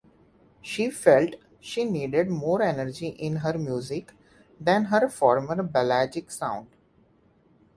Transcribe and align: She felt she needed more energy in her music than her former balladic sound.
She 0.63 0.89
felt 0.89 1.35
she 1.59 1.85
needed 1.85 2.27
more 2.27 2.63
energy 2.63 3.09
in 3.09 3.35
her 3.35 3.55
music 3.59 4.13
than 4.59 4.85
her 4.85 5.07
former 5.07 5.57
balladic 5.61 6.31
sound. 6.31 6.69